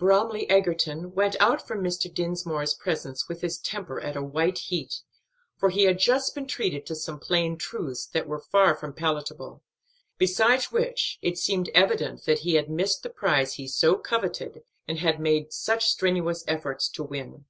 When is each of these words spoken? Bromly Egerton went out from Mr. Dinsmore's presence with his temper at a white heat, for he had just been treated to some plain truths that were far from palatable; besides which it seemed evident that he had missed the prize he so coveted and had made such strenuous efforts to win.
Bromly 0.00 0.46
Egerton 0.50 1.14
went 1.14 1.36
out 1.38 1.64
from 1.64 1.80
Mr. 1.80 2.12
Dinsmore's 2.12 2.74
presence 2.74 3.28
with 3.28 3.40
his 3.40 3.56
temper 3.56 4.00
at 4.00 4.16
a 4.16 4.20
white 4.20 4.58
heat, 4.58 5.02
for 5.56 5.70
he 5.70 5.84
had 5.84 6.00
just 6.00 6.34
been 6.34 6.48
treated 6.48 6.84
to 6.86 6.96
some 6.96 7.20
plain 7.20 7.56
truths 7.56 8.04
that 8.06 8.26
were 8.26 8.40
far 8.40 8.74
from 8.74 8.92
palatable; 8.92 9.62
besides 10.18 10.72
which 10.72 11.20
it 11.22 11.38
seemed 11.38 11.68
evident 11.72 12.24
that 12.24 12.40
he 12.40 12.54
had 12.54 12.68
missed 12.68 13.04
the 13.04 13.10
prize 13.10 13.52
he 13.54 13.68
so 13.68 13.94
coveted 13.94 14.64
and 14.88 14.98
had 14.98 15.20
made 15.20 15.52
such 15.52 15.84
strenuous 15.86 16.42
efforts 16.48 16.88
to 16.88 17.04
win. 17.04 17.44